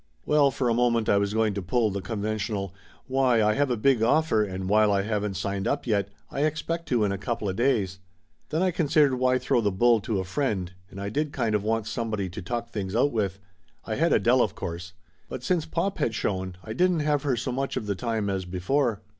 Well, 0.25 0.49
for 0.49 0.67
a 0.67 0.73
moment 0.73 1.09
I 1.09 1.19
was 1.19 1.35
going 1.35 1.53
to 1.53 1.61
pull 1.61 1.91
the 1.91 2.01
conven 2.01 2.37
tional 2.39 2.71
"Why, 3.05 3.43
I 3.43 3.53
have 3.53 3.69
a 3.69 3.77
big 3.77 4.01
offer 4.01 4.43
and 4.43 4.67
while 4.67 4.91
I 4.91 5.03
haven't 5.03 5.35
signed 5.35 5.67
up 5.67 5.85
yet, 5.85 6.09
I 6.31 6.41
expect 6.41 6.87
to 6.89 7.03
in 7.03 7.11
a 7.11 7.19
coupla 7.19 7.55
days." 7.55 7.99
Then 8.49 8.63
I 8.63 8.71
considered 8.71 9.13
why 9.19 9.37
throw 9.37 9.61
the 9.61 9.71
bull 9.71 9.99
to 9.99 10.17
a 10.17 10.23
friend, 10.23 10.73
and 10.89 10.99
I 10.99 11.09
did 11.09 11.31
kind 11.31 11.53
of 11.53 11.61
want 11.63 11.85
somebody 11.85 12.29
to 12.29 12.41
talk 12.41 12.69
things 12.71 12.95
out 12.95 13.11
with. 13.11 13.37
I 13.85 13.93
had 13.93 14.11
Adele 14.11 14.41
of 14.41 14.55
course. 14.55 14.93
But 15.29 15.43
since 15.43 15.67
pop 15.67 15.99
had 15.99 16.15
shown, 16.15 16.57
I 16.63 16.73
didn't 16.73 17.01
have 17.01 17.21
her 17.21 17.37
so 17.37 17.51
much 17.51 17.77
of 17.77 17.85
the 17.85 17.93
time 17.93 18.27
as 18.27 18.45
before. 18.45 19.03